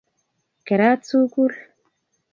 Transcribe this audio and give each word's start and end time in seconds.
kerat 0.67 1.01
sukul 1.09 1.53